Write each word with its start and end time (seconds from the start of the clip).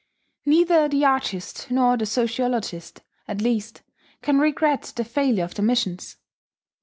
Neither 0.47 0.87
the 0.89 1.05
artist 1.05 1.69
nor 1.69 1.95
the 1.95 2.07
sociologist, 2.07 3.03
at 3.27 3.39
least, 3.39 3.83
can 4.23 4.39
regret 4.39 4.93
the 4.95 5.03
failure 5.05 5.43
of 5.43 5.53
the 5.53 5.61
missions. 5.61 6.15